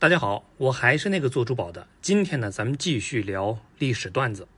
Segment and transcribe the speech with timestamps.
[0.00, 1.86] 大家好，我还是那个做珠宝的。
[2.00, 4.48] 今天呢，咱们继续聊历史段子。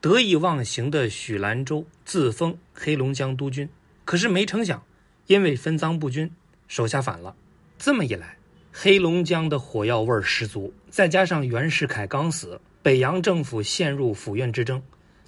[0.00, 3.68] 得意忘形的许兰州自封黑龙江督军，
[4.04, 4.80] 可是没成想，
[5.26, 6.30] 因为分赃不均，
[6.68, 7.34] 手下反了。
[7.76, 8.36] 这么一来，
[8.72, 14.80] 黑龙江的火药味儿十足，再加上袁世凯刚死，北洋政府陷入府院之争，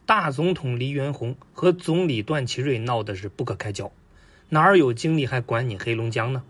[0.07, 3.91] 大总统黎元洪和总理段祺瑞闹的是不可开交，
[4.49, 6.45] 哪儿有精力还管你黑龙江呢？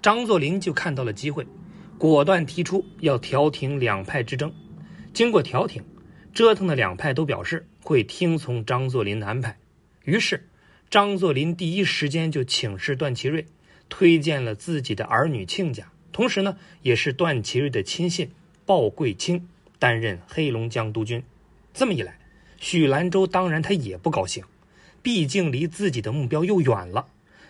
[0.00, 1.46] 张作霖就看到了机会。
[2.00, 4.54] 果断提出要调停两派之争，
[5.12, 5.84] 经过调停，
[6.32, 9.58] 折腾的两派都表示会听从张作霖的安排。
[10.04, 10.48] 于是，
[10.88, 13.44] 张作霖第一时间就请示段祺瑞，
[13.90, 18.30] 推荐了自己的儿女亲家，同时呢，也是段祺瑞的亲信
[18.64, 19.46] 鲍贵卿
[19.78, 21.22] 担任黑龙江督军。
[21.74, 22.18] 这么一来，
[22.58, 24.42] 许兰州当然他也不高兴，
[25.02, 27.08] 毕竟离自己的目标又远了。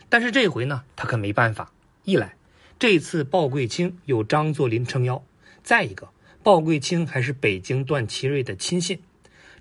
[0.09, 2.35] 但是这回呢，他可没办法，一来。
[2.81, 5.23] 这次鲍贵卿有张作霖撑腰，
[5.63, 6.09] 再一个，
[6.43, 8.99] 鲍贵卿还是北京段祺瑞的亲信，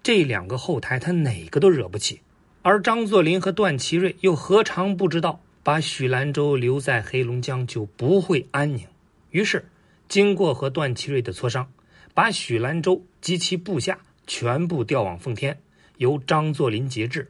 [0.01, 2.21] 这两个后台他哪个都惹不起。
[2.61, 8.87] 而张作霖和段祺瑞又何尝不知道，把许兰州留在黑龙江就不会安宁。
[9.31, 9.65] 于是，
[10.07, 11.69] 经过和段祺瑞的磋商，
[12.13, 15.59] 把许兰州及其部下全部调往奉天，
[15.97, 17.29] 由张作霖节制，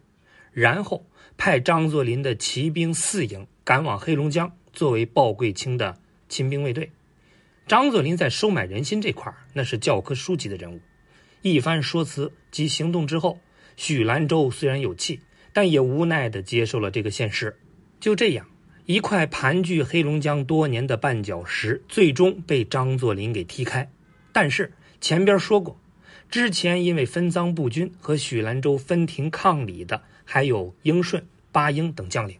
[0.51, 1.03] 然后
[1.35, 4.51] 派张作霖的骑兵四营赶往黑龙江。
[4.73, 6.91] 作为鲍贵卿的亲兵卫队，
[7.67, 10.79] 张作霖在收买人心这块那是教科书级的人物。
[11.41, 13.39] 一番说辞及行动之后，
[13.77, 15.21] 许兰州虽然有气，
[15.53, 17.57] 但也无奈地接受了这个现实。
[17.99, 18.47] 就这样，
[18.85, 23.89] 一块盘踞黑龙江多年的绊脚石，最终被张作霖给踢开。
[24.31, 25.79] 但是前边说过，
[26.29, 32.37] 之前因为分赃不均和许兰州分庭抗礼的，还有英顺、巴英等将领。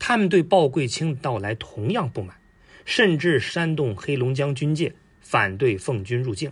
[0.00, 2.34] 他们对鲍贵卿到来同样不满，
[2.84, 6.50] 甚至煽动黑龙江军界反对奉军入境。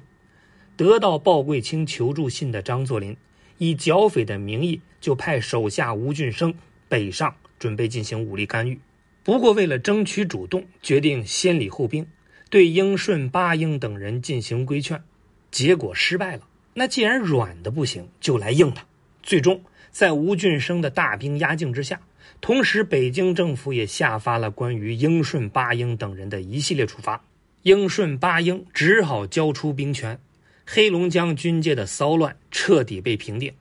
[0.77, 3.17] 得到鲍贵卿求助信的张作霖，
[3.57, 6.55] 以剿匪的名义就派手下吴俊升
[6.89, 8.79] 北上，准备进行武力干预。
[9.25, 12.07] 不过，为了争取主动，决定先礼后兵，
[12.49, 15.03] 对英顺、巴英等人进行规劝，
[15.51, 16.47] 结果失败了。
[16.75, 18.83] 那既然软的不行，就来硬的。
[19.23, 22.01] 最终，在吴俊升的大兵压境之下。
[22.41, 27.25] 同时，北京政府也下发了关于英顺、巴英等人的一系列处罚，
[27.63, 30.19] 英顺、巴英只好交出兵权，
[30.65, 33.53] 黑龙江军界的骚乱彻底被平定，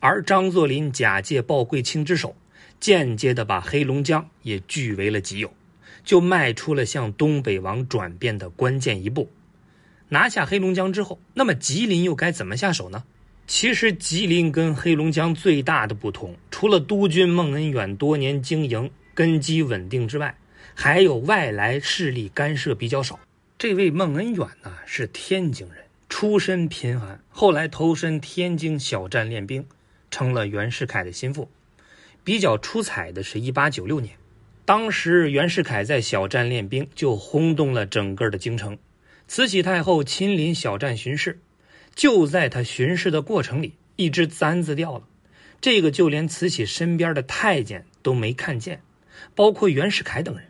[0.00, 2.36] 而张作霖假借鲍贵卿之手，
[2.78, 5.52] 间接的把黑龙江也据为了己有，
[6.04, 9.30] 就迈出了向东北王转变的关键一步。
[10.10, 13.04] 拿下黑龙江之后，那么吉林又该怎么下手呢？
[13.48, 20.36] 其实吉林跟黑龙江最大的不同，除了督军孟恩远多年经营根基稳定之外，
[20.74, 23.18] 还有外来势力干涉比较少。
[23.56, 29.64] 这位孟恩远呢是天津人，出身贫寒，后来投身天津小站练兵，
[30.10, 31.48] 成了袁世凯的心腹。
[32.22, 34.14] 比较出彩的是1896年，
[34.66, 38.76] 当时袁世凯在小站练兵，就轰动了整个的京城。
[39.26, 41.38] 慈禧太后亲临小站巡视。
[41.98, 45.08] 就在他巡视的过程里，一只簪子掉了，
[45.60, 48.82] 这个就连慈禧身边的太监都没看见，
[49.34, 50.44] 包括袁世凯等人，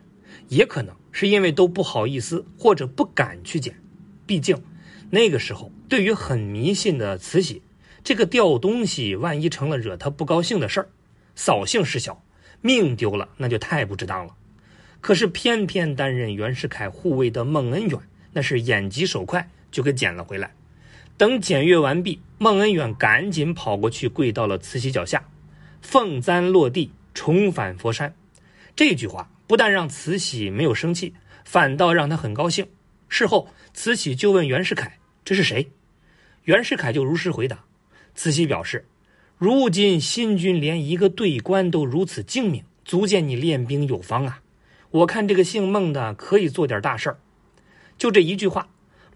[0.47, 3.81] 也可能是因为都不好意思或者不敢去捡，
[4.27, 4.61] 毕竟
[5.09, 7.63] 那个时候对于很迷信的慈禧，
[8.03, 10.89] 这个掉东西万一成了惹她不高兴的事儿，
[11.33, 12.23] 扫兴事小，
[12.61, 14.35] 命丢了那就太不值当了。
[15.01, 17.99] 可是偏偏担任袁世凯护卫的孟恩远，
[18.33, 20.53] 那是眼疾手快，就给捡了回来。
[21.19, 25.21] 等检阅完毕，孟恩远赶紧跑过去，跪到了慈禧脚下，
[25.81, 28.15] 凤簪落地，重返佛山。
[28.73, 31.13] 这句话不但让慈禧没有生气，
[31.43, 32.65] 反倒让他很高兴。
[33.09, 35.69] 事后，慈禧就问袁世凯：“这是谁？”
[36.45, 37.65] 袁世凯就如实回答。
[38.15, 38.85] 慈禧表示
[39.37, 44.41] ：“如今新军连一个队官都如此精明，足见你练兵有方啊！
[44.91, 47.19] 我看这个姓孟的可以做点大事儿。”
[47.99, 48.69] 就这一句话。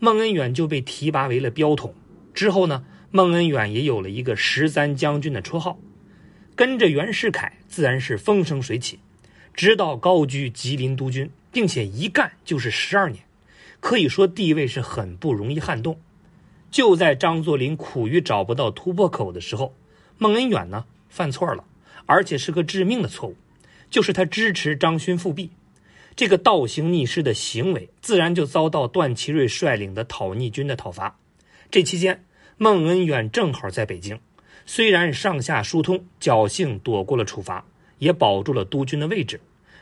[0.03, 1.95] 孟恩远就被提拔为了标统，
[2.33, 5.79] 之后呢，孟恩远也有了一个十三将军的绰号，
[6.57, 8.99] 跟着袁世凯自然是风生水起，
[9.53, 13.23] 直到高居吉林督军，并且一干就是十二年，
[13.79, 15.97] 可以说地位是很不容易撼动。
[16.69, 19.73] 就在张作霖苦于找不到突破口的时候，
[20.17, 21.63] 孟恩远呢犯错了，
[22.05, 23.37] 而且是个致命的错误，
[23.89, 25.51] 就是他支持张勋复辟。
[26.15, 31.17] 这个倒行逆施的行为，自然就遭到段祺瑞率领的讨逆军的讨伐。
[31.71, 32.23] 这期间，
[32.57, 34.19] 孟恩远正好在北京，
[34.65, 37.65] 虽然上下疏通，侥幸躲过了处罚，
[37.97, 39.41] 也保住了督军的位置，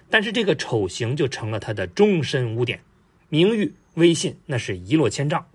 [0.10, 2.80] 但是这个丑行就成了他的终身污点，
[3.28, 5.46] 名誉威信那是一落千丈。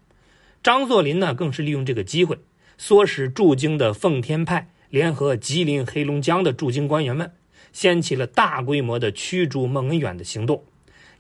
[0.62, 2.38] 张作霖呢，更是利用这个机会，
[2.78, 7.32] 唆使驻京的奉天派联合吉林、黑龙江的驻京官员们，
[7.76, 10.64] 掀起了大规模的驱逐孟恩远的行动，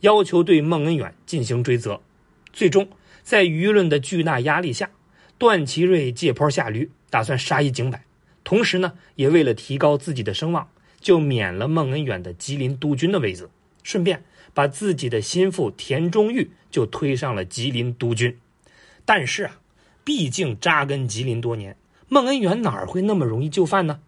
[0.00, 2.00] 要求对孟恩远进行追责。
[2.50, 2.88] 最终，
[3.22, 4.88] 在舆论的巨大压力下，
[5.36, 8.06] 段祺瑞借坡下驴，打算杀一儆百。
[8.42, 13.50] 同时呢，也为了提高自己的声望，就免了孟恩远的吉林督军的位子，
[13.82, 14.24] 顺便
[14.54, 18.38] 把自己的心腹田中玉就推上了吉林督军。
[19.04, 19.60] 但是啊，
[20.02, 21.76] 毕竟扎根吉林多年，
[22.08, 24.00] 孟恩远哪会那么容易就范呢？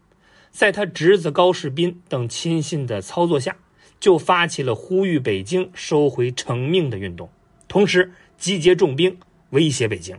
[0.50, 3.56] 在他侄子高士斌等亲信的操作下，
[4.00, 7.30] 就发起了呼吁北京收回成命的运动，
[7.68, 9.18] 同时集结重兵
[9.50, 10.18] 威胁北京。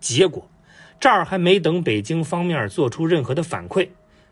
[0.00, 0.50] 结果，
[1.00, 3.88] 这儿还没等北京方面做出任何的反馈，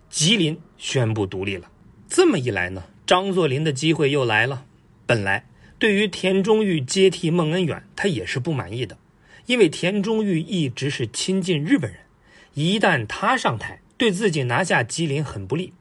[0.09, 1.71] 吉林宣布独立了。
[2.09, 4.67] 这么一来呢，张作霖的机会又来了。
[5.07, 5.47] 本来
[5.79, 8.97] 对于田中玉接替孟恩远，他也是不满意的。
[9.47, 12.01] 因为田中玉一直是亲近日本人，
[12.55, 15.73] 一旦他上台，对自己拿下吉林很不利。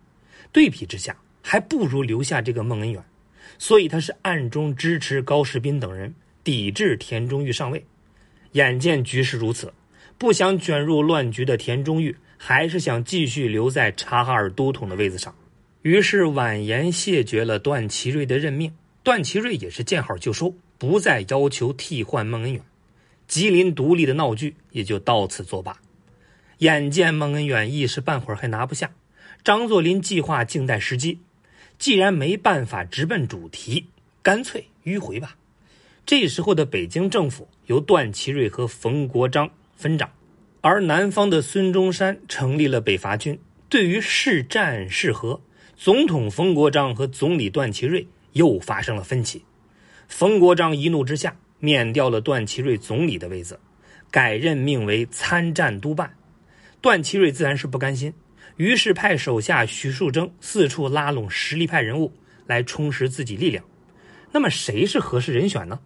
[0.51, 3.03] 对比之下，还不如留下这个孟恩远，
[3.57, 6.13] 所以他是暗中支持高士斌等人
[6.43, 7.85] 抵制田中玉上位。
[8.51, 9.73] 眼见局势如此，
[10.17, 15.33] 不想卷入乱局的田中玉还是想继续留在察哈尔都统的位子上，
[15.83, 18.73] 于是婉言谢绝了段祺瑞的任命。
[19.03, 22.61] 段祺瑞也是见好就收，不再要求替换孟恩远。
[23.27, 25.79] 吉林独立的闹剧也就到此作罢。
[26.61, 28.91] 眼见孟恩远一时半会儿还拿不下，
[29.43, 31.17] 张作霖计划静待时机。
[31.79, 33.87] 既然没办法直奔主题，
[34.21, 35.35] 干脆迂回吧。
[36.05, 40.11] 这时候的北京政府由段祺瑞和冯国璋分掌，
[40.61, 43.39] 而南方的孙中山成立了北伐军。
[43.67, 45.41] 对于是战是和，
[45.75, 49.43] 总统冯国璋和总理段祺瑞又发生了分歧。
[50.07, 51.35] 冯国璋一怒之下。
[51.63, 53.59] 免掉了段祺瑞总理的位子，
[54.09, 56.11] 改任命为参战督办。
[56.81, 58.11] 段祺瑞自然是不甘心，
[58.57, 62.11] 于是派手下徐树铮四处拉拢实力派人物
[62.47, 63.63] 来充实自己力量。
[64.31, 65.79] 那么谁是合适人选呢？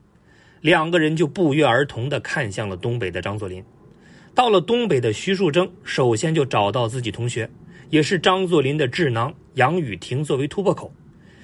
[0.61, 3.63] 两个人就不约而同地看向了东北的张作霖。
[4.33, 7.49] 到了东北的徐树铮，首先就找到自己同学，
[7.89, 10.93] 也是张作霖的智囊杨宇霆作为突破口。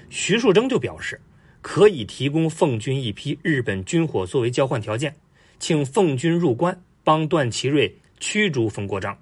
[0.10, 1.20] 徐树铮就表示。
[1.64, 5.16] 可以提供奉军一批日本军火作为交换条件，
[5.60, 9.16] 请奉军入关帮段祺瑞驱逐冯国璋。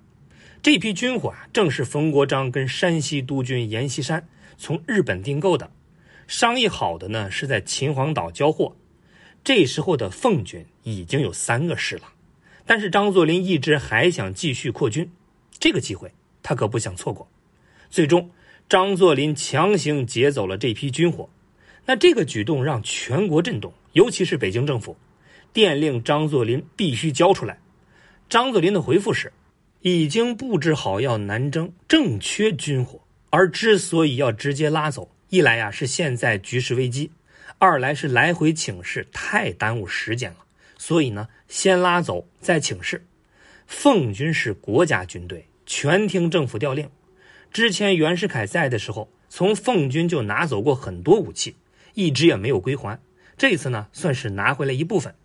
[0.61, 4.27] 这批军火啊，正是冯国璋跟山西督军阎锡山
[4.57, 5.71] 从日本订购的。
[6.27, 8.75] 商议好的呢，是在秦皇岛交货。
[9.41, 12.03] 这时候的奉军已经有三个师了，
[12.65, 15.09] 但是张作霖一直还想继续扩军，
[15.59, 16.11] 这个机会
[16.44, 17.25] 他可不想错过。
[17.89, 18.29] 最终，
[18.67, 21.29] 张作霖强行劫走了这批军火。
[21.85, 24.97] 那这个举动让全国震动，尤其是北京政府，
[25.53, 27.57] 电令张作霖必须交出来。
[28.27, 29.31] 张作霖的回复是：
[29.81, 37.11] 已经布置好要南征，正缺军火，而之所以要直接拉走，一来呀是现在局势危机，
[37.57, 40.37] 二来是来回请示太耽误时间了，
[40.77, 43.05] 所以呢先拉走再请示。
[43.67, 46.89] 奉军是国家军队，全听政府调令。
[47.51, 51.55] 之前袁世凯在的时候，从奉军就拿走过很多武器。
[51.95, 52.99] 一直也没有归还，
[53.35, 55.15] 这次呢算是拿回来一部分。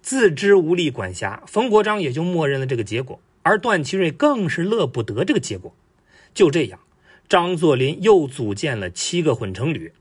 [0.00, 5.74] 自知无力管辖，冯国璋也就默认了这个结果，而段祺瑞更是乐不得这个结果。
[6.34, 6.80] 就这样，
[7.28, 9.92] 张作霖又组建了七个混成旅。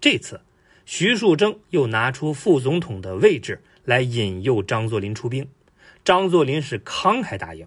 [0.00, 0.40] 这次，
[0.86, 5.48] 徐树铮又拿出副总统的位置来引诱张作霖出兵，
[6.04, 7.66] 张作霖是慷慨答应。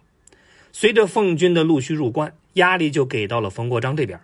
[0.71, 4.19] 随着奉军的陆续入关，压力就给到了冯国璋这边，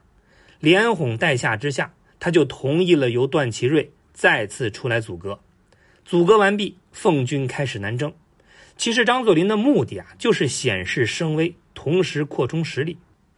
[0.59, 1.93] 连哄带吓之下。
[2.23, 5.39] 他就同意了由段祺瑞再次出来阻隔，
[6.05, 8.13] 阻隔完毕，奉军开始南征。
[8.81, 12.95] 其实张作霖的目的啊，就是显示声威，同时扩充实力；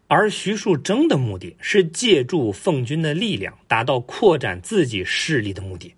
[0.08, 5.96] 而徐树铮的目的是借助奉军的力量，达到扩展自己势力的目的。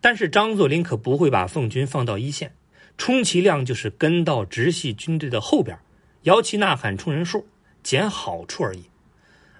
[0.00, 2.52] 但是张作霖可不会把奉军放到一线，
[2.96, 5.76] 充其量就是跟到直系军队的后边，
[6.22, 7.48] 摇旗呐喊充人数，
[7.82, 8.84] 捡好处而已。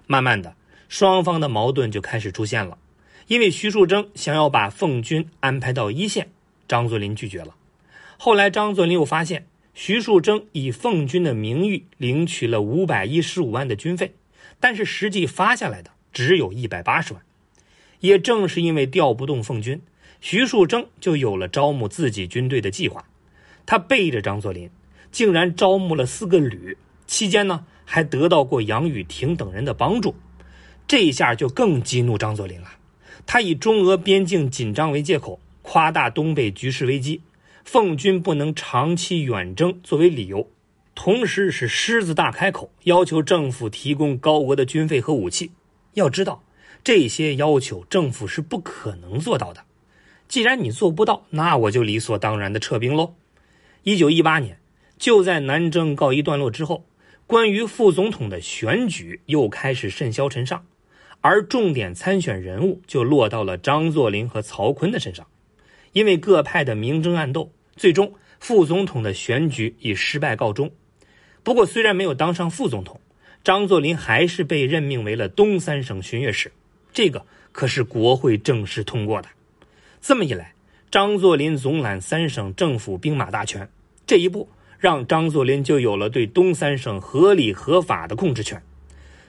[0.07, 0.55] 慢慢的。
[0.87, 2.77] 双方的矛盾就开始出现了，
[3.27, 6.29] 因为徐树铮想要把奉军安排到一线，
[6.65, 7.55] 张作霖拒绝了。
[8.23, 14.13] 后来张作霖又发现，徐树铮以奉军的名义领取了五百一十五万的军费，
[14.59, 17.23] 但是实际发下来的只有一百八十万。
[17.99, 19.81] 也正是因为调不动奉军，
[20.19, 23.07] 徐树铮就有了招募自己军队的计划。
[23.65, 24.69] 他背着张作霖，
[25.11, 30.13] 竟然招募了四个旅，期间呢还得到过杨宇霆等人的帮助。
[30.87, 32.67] 这一下就更激怒张作霖了，
[33.25, 37.21] 他以中俄边境紧张为借口，夸大东北局势危机，
[37.63, 40.49] 奉军不能长期远征作为理由，
[40.95, 45.51] 同时是狮子大开口，要求政府提供高额的军费和武器。
[45.93, 46.43] 要知道，
[46.83, 49.63] 这些要求政府是不可能做到的。
[50.27, 53.15] 既然你做不到，那我就理所当然的撤兵喽。
[53.83, 54.59] 一九一八年，
[54.97, 56.85] 就在南征告一段落之后，
[57.27, 60.65] 关于副总统的选举又开始甚嚣尘上，
[61.19, 65.27] 而重点参选人物就落到了张作霖和曹锟的身上。
[65.93, 70.71] 因为各派的明争暗斗，最终副总统的选举以失败告终。
[71.43, 72.99] 不过，虽然没有当上副总统，
[73.43, 76.51] 张作霖还是被任命为了东三省巡阅使，
[76.93, 79.29] 这个可是国会正式通过的。
[80.01, 80.53] 这么一来，
[80.89, 83.69] 张作霖总揽三省政府兵马大权，
[84.05, 88.61] 这一步让张作霖就有了对东三省合理合法的控制权。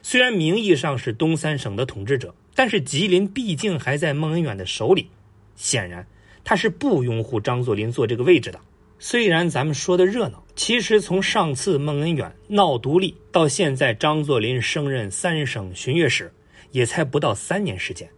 [0.02, 5.08] 虽然名义上是东三省的统治者，但是吉林毕竟还在孟恩远的手里。
[5.54, 6.06] 显然，
[6.44, 8.60] 他是不拥护张作霖坐这个位置的。
[8.98, 16.32] 虽然咱们说的热闹，其实从上次孟恩远闹独立到现在张作霖升任三省巡阅使，
[16.70, 18.08] 也才不到三年时间。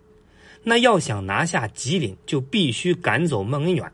[0.63, 3.91] 那要想拿下吉林，就必须赶走孟恩远。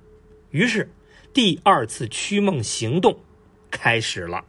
[0.51, 0.91] 于是，
[1.33, 3.17] 第二次驱孟行动
[3.71, 4.45] 开始了。